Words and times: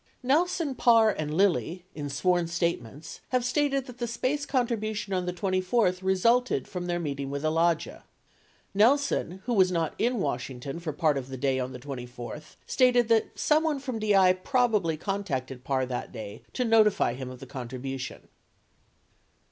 70 0.23 0.27
Kelson, 0.35 0.73
Parr, 0.73 1.11
and 1.11 1.31
Lilly, 1.31 1.85
in 1.93 2.09
sworn 2.09 2.47
statements, 2.47 3.21
have 3.29 3.45
stated 3.45 3.85
that 3.85 3.99
the 3.99 4.07
SPACE 4.07 4.47
contribution 4.47 5.13
on 5.13 5.27
the 5.27 5.31
24th 5.31 6.01
resulted 6.01 6.67
from 6.67 6.87
their 6.87 6.97
meeting 6.99 7.29
with 7.29 7.43
Alagia. 7.45 7.97
71 8.01 8.03
Nelson, 8.73 9.31
who 9.45 9.53
was 9.53 9.71
not 9.71 9.93
in 9.99 10.17
Washington 10.17 10.79
for 10.79 10.91
part 10.91 11.19
of 11.19 11.27
the 11.29 11.37
day 11.37 11.59
on 11.59 11.71
the 11.71 11.79
24th, 11.79 12.55
stated 12.65 13.09
that 13.09 13.37
someone 13.37 13.77
from 13.79 13.99
DI 13.99 14.33
probably 14.33 14.97
contacted 14.97 15.63
Parr 15.63 15.85
that 15.85 16.11
day 16.11 16.41
to 16.53 16.65
notify 16.65 17.13
him 17.13 17.29
of 17.29 17.39
the 17.39 17.45
contribution. 17.45 18.27